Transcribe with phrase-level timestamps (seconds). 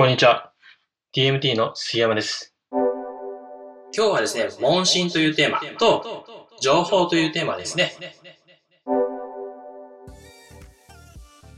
[0.00, 0.50] こんにちは。
[1.14, 2.54] DMT の杉山です。
[2.72, 2.80] 今
[3.92, 6.24] 日はですね、問診というテーマと、
[6.58, 7.92] 情報というテーマですね。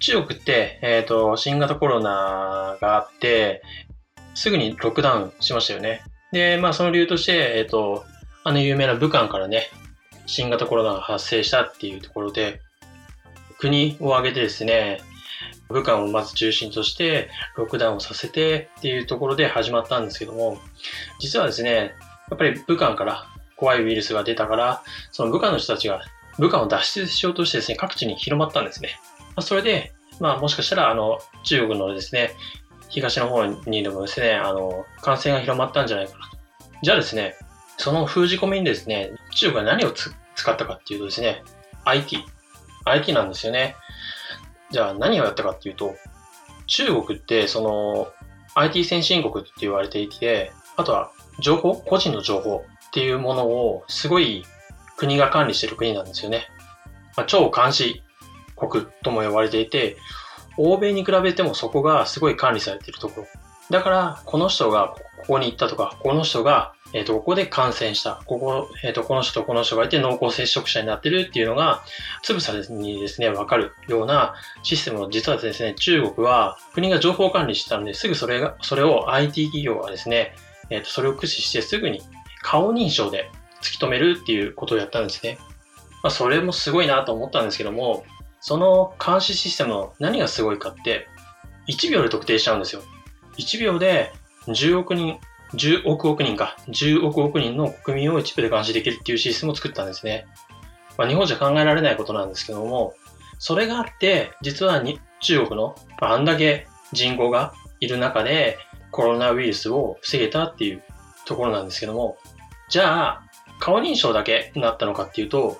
[0.00, 3.62] 中国って、えっ、と、新型コロナがあって、
[4.34, 6.02] すぐにロックダウンしましたよね。
[6.32, 8.04] で、まあその理由として、えっ、と、
[8.42, 9.70] あの有名な武漢からね、
[10.26, 12.60] 新型コロナが発生したっていうところで、
[13.60, 15.00] 国を挙げてですね、
[15.72, 20.58] 武漢をまず中心としてロックダウンをさせてっていうところで始まったんですけども、
[21.18, 21.94] 実はですね、
[22.30, 23.26] やっぱり武漢から
[23.56, 26.02] 怖いウイルスが出たから、その武漢の人たちが
[26.38, 28.90] 武漢を脱出しようとしてですね、各地に広まったんですね。
[29.36, 32.34] まそれで、まあもしかしたら、あの、中国のですね、
[32.88, 36.36] 東の方にでもですね、あの、感染が広まったんじゃないかなと。
[36.82, 37.36] じゃあですね、
[37.78, 40.12] その封じ込めにですね、中国が何を使
[40.52, 41.42] ったかっていうとですね、
[41.84, 42.18] IT。
[42.84, 43.76] IT なんですよね。
[44.72, 45.94] じゃあ何をやったかっていうと、
[46.66, 48.08] 中国ってその
[48.54, 54.44] IT 先進国って言われていて、あとは情報、個人の情報っていうものをすごい
[54.96, 56.46] 国が管理してる国なんですよね。
[57.16, 58.02] まあ、超監視
[58.56, 59.96] 国とも呼ばれていて、
[60.56, 63.26] 欧米に比べてもそこがすごい管理されてるところ。
[63.70, 68.20] だから、この人がここに行ったとか、この人が、えっ、と、ここで感染した。
[68.26, 71.82] ここ、えっ、と、この人とこの人がいて濃厚接触者になってるっていうのが、
[72.22, 80.34] つぶさにですね、わかるようなシステムを実はですね、中国は国が情報管理してたので、すぐそれが、それを IT 企業がですね、
[80.68, 82.02] えっ、と、それを駆使してすぐに
[82.42, 83.30] 顔認証で
[83.62, 85.38] 突き止めるっていうことをやったんですね。
[86.02, 88.04] まあ、それもすごいなと思ったんですけども、
[88.40, 91.06] その監視システムの何がすごいかって、
[91.68, 92.82] 1秒で特定しちゃうんですよ。
[93.38, 94.12] 1秒で
[94.48, 95.18] 10億人、
[95.54, 100.26] 10億億人か、10億億人の国民を1秒で監視できるっていうシステムを作ったんですね。
[100.96, 102.94] まあ、日本じゃ考えられないことなんですけども、
[103.38, 108.58] それがあって、実はに中国の、あ、あんだけ人口がいる中で
[108.90, 110.82] コロナウイルスを防げたっていう
[111.26, 112.18] ところなんですけども、
[112.68, 113.22] じゃあ、
[113.58, 115.58] 顔認証だけになったのかっていうと、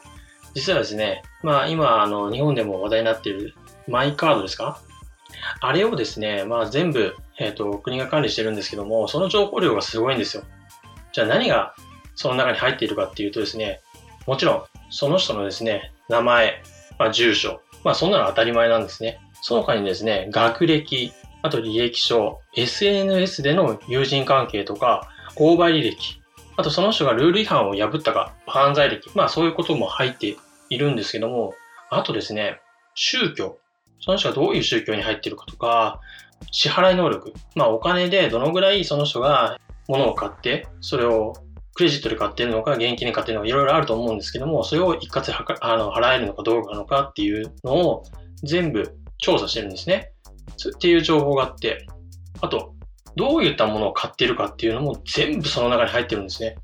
[0.55, 3.55] 実はですね、まあ今、あの、日本でも話題になっている
[3.89, 4.81] マイカードですか？
[5.61, 10.45] あれをですね、まあ全部、えっ、と、国が管理してるんですけども、その情報量がすごいんですよ。
[11.13, 11.75] じゃあ何が
[12.15, 13.81] その中に入っているかっていうとですね、
[14.27, 16.63] もちろん、その人のですね、名前、
[16.99, 19.21] まあ住所、まあそんなの当たり前なんですね。
[19.41, 21.13] その他にですね、学歴、
[21.43, 26.21] あと履歴書、SNS での友人関係とか、購買履歴、
[26.57, 30.37] あとその人がルール違反を破ったか、犯罪歴、まあそういうことも入って
[30.69, 31.55] いるんですけども、
[31.91, 32.61] あとですね、
[32.95, 33.59] 宗教。
[34.01, 36.01] その人がどういう宗教に入っているかとか、
[36.51, 37.33] 支払い能力。
[37.55, 39.59] まあお金でどのぐらいその人が
[39.89, 41.35] 物を買って、それを
[41.75, 48.05] クレジットで買ってるのか、現金で買ってるのか、いろいろあると思うんですけども、それを一括あの払えるのかどうかのかっていうのを
[48.43, 50.13] 全部調査してるんですね。
[50.77, 51.87] っていう情報があって、
[52.41, 52.75] あと、
[53.17, 56.57] どういったものを買ってるかっていうのも全部その中に入ってるんですね。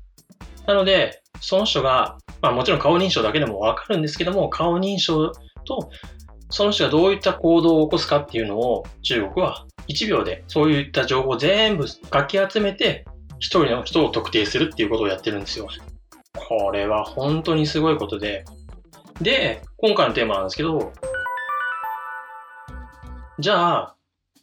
[0.65, 5.31] なので、その人が、まあもちろん顔認証だけでもわかるんですけども、顔認証
[5.65, 5.89] と
[6.49, 13.05] その人がどういった行動を起こすかっていうのを中国は1秒でそういった情報を全部かき集めて
[13.39, 15.67] 一人の人を特定するっていうことをやってるんですよ。
[16.35, 18.45] これは本当にすごいことで。
[19.21, 20.93] で、今回のテーマなんですけど、
[23.39, 23.95] じゃあ、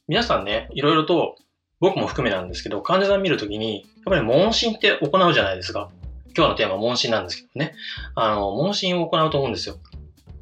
[0.09, 1.37] 皆さんね、いろいろと
[1.81, 5.91] 僕も含めなんですけど、患者さん見るときに、やっぱり問診って行うじゃないですか。
[6.37, 7.75] 今日のテーマは問診なんですけどね。
[8.15, 9.77] あの、問診を行うと思うんですよ。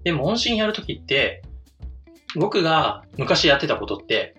[0.03, 1.43] で、問診やるときって、
[2.37, 4.35] 僕が昔やってたことって、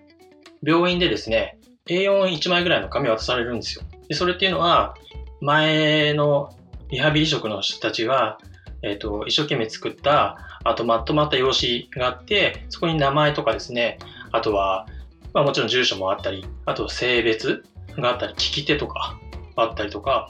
[0.62, 3.84] 病院でですね、A41 枚ぐらいの紙渡されるんですよ。
[4.08, 4.94] で、それっていうのは、
[5.40, 6.50] 前の
[6.88, 8.38] リハビリ職の人たちが、
[8.82, 13.98] えっ、と、一生懸命作った、あとまとまった用紙があって、そこに名前とかですね、
[14.32, 14.86] あとは、
[15.32, 17.64] まあもちろん住所もあったり、あと性別
[17.96, 19.18] があったり、利き手とか
[19.56, 20.28] あったりとか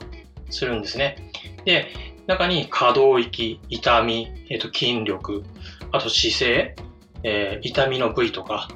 [0.51, 1.31] するんですね。
[1.65, 1.89] で、
[2.27, 5.45] 中に可動域、痛み、えっ、と、筋力、
[5.93, 6.77] あと姿勢、
[7.23, 8.69] えー痛みの部位とか、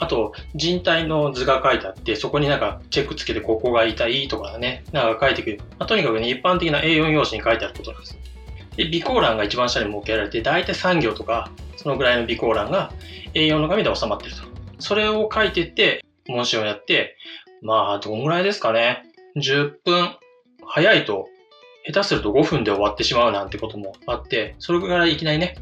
[0.00, 5.58] あと人体の図が書いてあって、そこになんかチェックつけてここが痛いとかね、なんか書いてくる。
[5.78, 8.18] まあ、とにかくね、一般的な A4 用紙に書いてあることなんです。
[8.76, 12.92] で、備考欄が一番下に設けられて、大体3行とか、そのぐらいの備考欄が
[13.34, 14.42] A4 の紙で収まってると。
[14.78, 17.16] それを書いてって、問診をやって、
[17.60, 19.02] まあ、どんぐらいですかね。
[19.36, 20.16] 10分、
[20.66, 21.28] 早いと、
[21.86, 25.56] 下手すると5分で終わってしまうなんてこともあって、それぐらいいきなりね、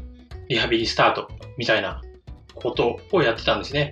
[0.47, 2.01] リハビリスタートみたいな
[2.55, 3.91] ことをやってたんですね。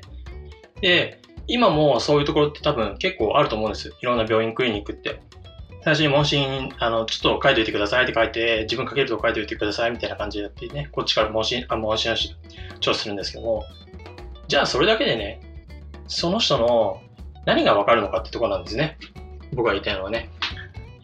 [0.81, 3.93] で、今もそういうところって多分結構あると思うんです。
[4.01, 5.19] いろんな病院、クリニックって。
[5.83, 12.35] 最初に問診、あの、ちょっと書いておいてくださいって書いて、自分書けると書いておいてくださいみたいな感じでやってね、こっちから問診、あ問診をし
[12.79, 13.65] 調査するんですけども、
[14.47, 15.41] じゃあそれだけでね、
[16.07, 17.01] その人の
[17.45, 18.97] 何がわかるのかってとこなんですね。
[19.53, 20.29] 僕が言いたいのはね。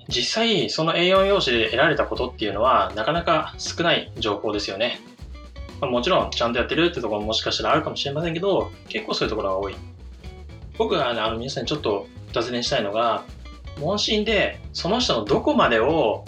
[0.08, 5.00] 実際、その A4 用紙で得られたことっていうのは、なかなか少ない情報ですよね。
[5.84, 9.76] まあ、もちろん、ちゃんとやってるってところももしかしたらあるかもしれませんけど、結構そういうところが多い。
[10.78, 13.26] 僕が、ね、あの皆さんにちょっとお尋ねしたいのが、
[13.80, 16.26] 問診でその人のどこまでを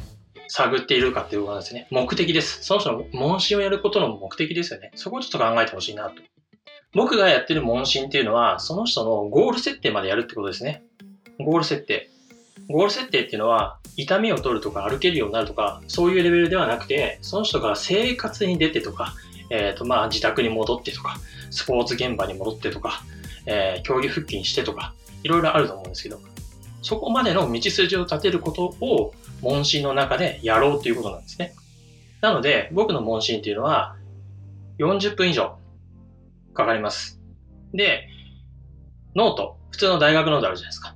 [0.48, 1.88] 探っているかっていうことなんですね。
[1.90, 2.64] 目的です。
[2.64, 4.92] その人の問診をやることの目的ですよね。
[4.96, 6.16] そこをちょっと考えてほしいなと。
[6.94, 10.84] 僕がやってる問診っていうのは、その人のゴール設定までやるってことですね。
[11.40, 12.10] ゴール設定。
[12.70, 19.14] ゴール設定っていうのは、痛みを取るとか歩けるようになるとか、そういうレベルではなくて、その人が生活に出てとか、
[19.50, 21.18] えっ、ー、と、まあ、自宅に戻ってとか、
[21.50, 23.02] スポーツ現場に戻ってとか、
[23.46, 24.94] えー、競技復帰にしてとか、
[25.24, 26.20] いろいろあると思うんですけど、
[26.82, 31.54] そこまでの道筋を立てることを問診の中でやろうということなんですね。
[32.22, 33.96] なので、僕の問診っていうのは、
[34.80, 35.58] 40分以上
[36.54, 37.20] かかります。
[37.74, 38.08] で、
[39.16, 40.96] ノート、普通の大学ノートあるじゃないですか。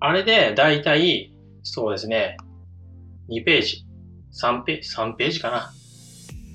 [0.00, 2.36] あれで、だいたい、そうですね、
[3.28, 3.84] 2ページ、
[4.40, 5.72] 3ページ、3ページかな。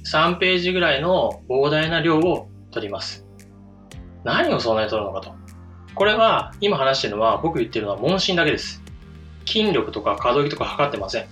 [0.06, 3.26] 3ページぐらいの膨大な量を取ります。
[4.24, 5.34] 何をそんなに取るのかと。
[5.96, 8.82] これは、今話してるのは、僕言ってるのは問診だけです。
[9.46, 11.26] 筋力とか可動域とか測ってません。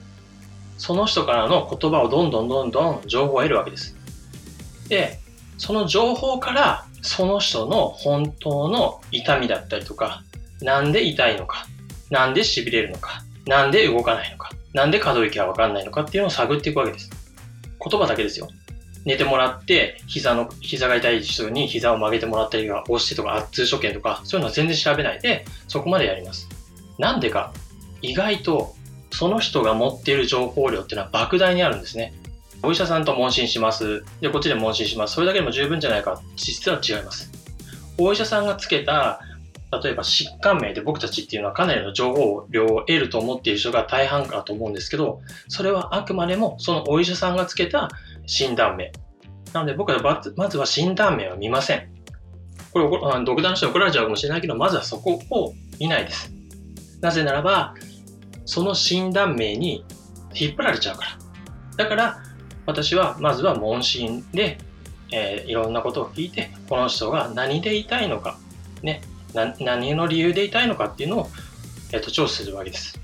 [0.77, 3.95] その人からの言葉をどんどんどんどん情報を得るわけです。
[4.89, 5.19] で、
[5.57, 10.23] その情報からその人の本当の痛みだったりとか、
[10.61, 11.65] なんで痛いのか、
[12.09, 17.09] なんで痺れるのか、なんで動かないのか、なんで可動域がわかんないのかっていうのを探っていくわけです。
[17.83, 18.47] 言葉だけですよ。
[19.05, 26.47] 寝てもらって、膝の、膝が痛い人に膝を曲げてもらったりが、押してとか、圧痛所見とか、そういうのは全然調べないで、そこまでやります。
[26.97, 27.53] なんでか、
[28.01, 28.75] 意外と、
[29.11, 32.13] その人が持っている情報量っていうのは莫大にあるんですね。
[32.63, 34.03] お医者さんと問診します。
[34.21, 35.15] で、こっちで問診します。
[35.15, 36.21] それだけでも十分じゃないか。
[36.35, 37.31] 実は違います。
[37.97, 39.19] お医者さんがつけた、
[39.83, 47.89] 例えば疾患名で僕たちっていうのはかなりの情報量を得ると思っている人が大半かと思うんですけど、それはあくまでもそのお医者さんがつけた
[48.25, 48.91] 診断名。
[49.53, 51.89] なので僕はまずは診断名は見ません。
[52.71, 56.31] これ、独断の人怒られちゃうかもしれないけど、まずはそこを見ないです。
[57.01, 57.75] なぜならば、
[58.45, 59.83] その診断名に
[60.33, 61.17] 引っ張られちゃうから。
[61.83, 62.17] だから、
[62.65, 64.57] 私はまずは問診で、
[65.11, 68.37] えー、いろんなことを聞いて、この人が何で痛いのか、
[68.81, 69.01] ね、
[69.33, 71.29] 何の理由で痛いのかっていうのを、
[71.91, 72.99] えーと、調査するわけです。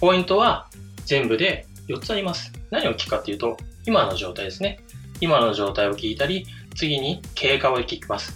[0.00, 0.68] ポイントは
[1.06, 2.52] 全部で4つあります。
[2.70, 3.56] 何を聞くかっていうと、
[3.86, 4.80] 今の状態ですね。
[5.20, 6.46] 今の状態を聞いたり、
[6.76, 8.34] 次に経過を聞きます。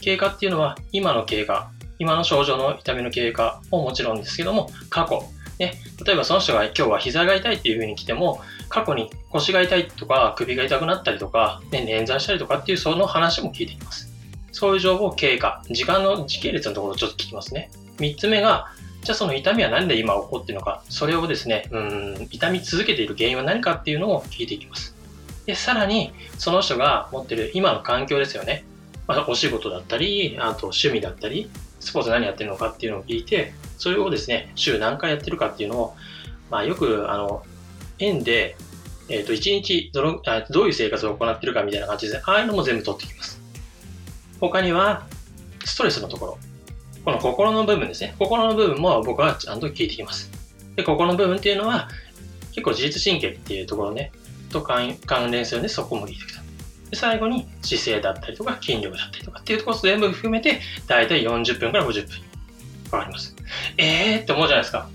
[0.00, 5.22] 経過っていうのは、今の経過、今の症状の痛みの経過ももちろんですけども、過去、
[5.58, 5.74] ね、
[6.04, 8.40] 例えばその人が今日は膝が痛いっていう風に来ても、
[8.70, 14.10] 過去に腰が痛いとか首が痛くなったりとか、ね、捻挫したりとかっていうその話も聞いてきます。
[14.52, 17.70] そういう情報経過、時間の時系列のところをちょっと聞きますね。
[17.98, 18.68] 3つ目が、
[19.02, 24.94] じゃあその痛みは何で今起こっているのか、それをですね、うん、痛み続けている原因は何かっていうのを聞いていきます。
[25.46, 28.64] で、さらに、その人が持ってる今の環境ですよね。
[29.06, 31.50] まあ、お仕事だったり、あと趣味だったり、
[31.80, 35.96] スポーツ何やってるのかっていうのを聞いて、それをですね、週何回やってるかっていうのを、
[36.50, 37.42] まあ、よく、あの、
[37.98, 38.56] 園で、
[39.08, 43.40] えっ、ー、と、1日どのあどういう生活を行ってるかみたいな感じで、ああいうのも全部取ってきます。
[44.40, 45.06] 他には、
[45.64, 46.38] ストレスのところ。
[47.04, 48.14] この心の部分ですね。
[48.18, 50.30] 心の部分も僕はちゃんと聞いてきます。
[50.76, 51.88] で、心の部分っていうのは、
[52.52, 54.12] 結構自律神経っていうところね、
[54.50, 54.96] と関
[55.30, 56.42] 連するんで、そこも聞いてきた。
[56.90, 62.30] で、最後に姿勢だったりとか筋力だったりとかっていうところ全部含めて、だいたい40分から50分
[62.90, 63.36] かかります。
[63.78, 64.88] えーって思うじゃないですか。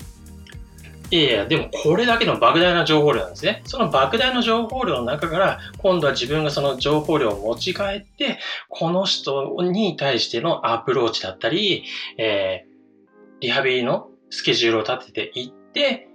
[1.10, 3.62] いやいや、でもこれだけの莫大な情報量なんですね。
[3.64, 11.84] その莫大な情報量の中から、今度は自分がその情報量を持ち帰って、この人に対してのアプローチだったり、
[12.18, 16.08] えー、リハビリのスケジュールを立てていって、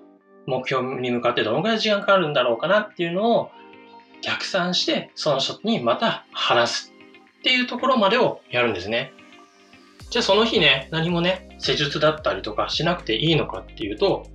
[0.46, 3.52] 目標に向かってどのくらい時間かかるんだろうかなっていうのを
[4.22, 6.94] 逆算して、その人にまた話す
[7.40, 9.14] っていうところまでをやるんですね。
[10.10, 14.28] じゃあその日ね、何もね、施術だったりとかしなくていいのかっていうと、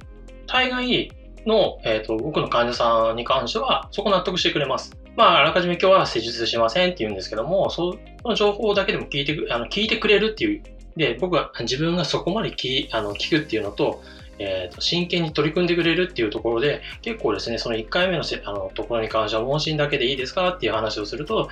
[0.47, 1.13] 大概
[1.47, 4.97] の、えーと、僕の患者さんに関しては、そこ納得してくれます。
[5.17, 10.63] まあ、あらかじめ今日は施術しませんって言うんですけども、その情報だけでも聞いてあの聞いてくれるっていう。
[10.97, 14.03] で、僕は自分がそこまで聞あの聞くっていうのと、
[14.39, 21.49] えーと、真剣に取り組んでくれるっていうところで、結構ですね、その1回目のせあのところに関しては、問診だけでいいですかっていう話をすると、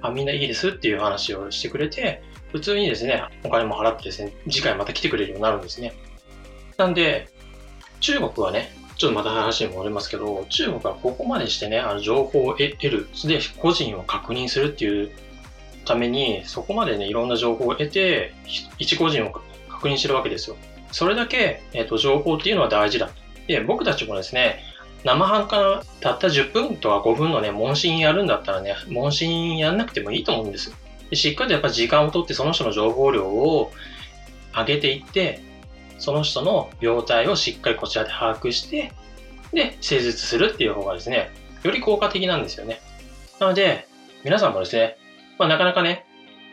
[0.00, 5.92] あ、みんないいですっていう話をしてくれて、普通にですね、お金も払ってですね、次回また来てくれるようになるんですね。
[6.78, 7.28] なんで、
[8.00, 15.10] 中国はね、ちょっとまた話に戻りますけど、中国はここまでしてね、あの情報を得る、で、個人を確認するっていう
[15.84, 18.32] ために、そこまでね、いろんな情報を得て、
[18.78, 19.32] 一個人を
[19.68, 20.56] 確認してるわけですよ。
[20.92, 23.10] それだけ、えっと、情報っていうのは大事だ。
[23.46, 24.60] で、僕たちもですね、
[25.04, 30.74] 生半可なたった10分とか5分のね、問診やるんだったらね、問診やんなくてもいいと思うんです
[31.10, 33.70] でしっかりとやっぱ時間をとってその人の情報量を
[34.52, 35.40] 上げていって、
[35.98, 38.92] その人の病態をしっかりこちらで把握して、
[39.52, 41.30] で、施術するっていう方がですね、
[41.62, 42.80] より効果的なんですよね。
[43.40, 43.86] なので、
[44.24, 44.98] 皆さんもですね、
[45.38, 46.04] まあ、なかなかね、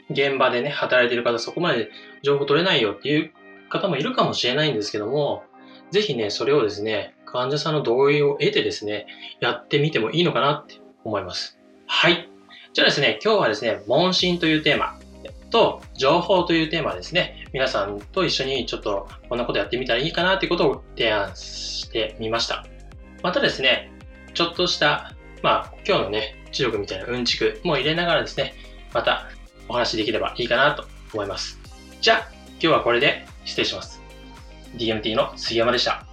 [0.09, 1.89] 現場でね、働いてる方、そこまで
[2.21, 3.31] 情報取れないよっていう
[3.69, 5.43] 方もいるかもしれないんですけども、
[5.91, 9.07] ぜひね、それをですね、患者さんの同意を得てですね、
[9.39, 11.59] やってみてもいいのかなって思います。
[11.87, 12.29] はい。
[12.73, 14.99] じゃあですね、今日はですね、問診というテーマ
[15.53, 22.65] と情報というテーマですね、皆さんと一緒にちょっとこんなことやってみたらいいかなっていうことを提案してみました。
[23.21, 23.91] またですね、
[24.33, 28.55] ちょっとした、まあ、今日のね、中国みたいなうんちくも入れながらですね、
[28.93, 29.29] また
[29.69, 31.59] お話できればいいかなと思います。
[32.01, 34.01] じゃあ、今日はこれで失礼します。
[34.75, 36.12] DMT の杉山でした。